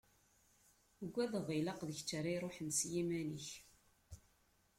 Ugadeɣ 1.03 1.47
ilaq 1.57 1.79
d 1.87 1.91
kečč 1.97 2.09
ara 2.19 2.29
iruḥen 2.33 2.69
s 2.79 2.81
yiman-ik. 2.91 3.49